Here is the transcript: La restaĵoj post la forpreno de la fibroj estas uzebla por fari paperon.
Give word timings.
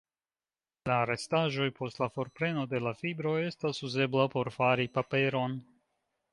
La 0.89 0.95
restaĵoj 1.09 1.67
post 1.81 2.01
la 2.05 2.07
forpreno 2.15 2.65
de 2.73 2.81
la 2.87 2.95
fibroj 3.03 3.37
estas 3.53 3.85
uzebla 3.91 4.29
por 4.37 4.53
fari 4.59 4.89
paperon. 4.99 5.59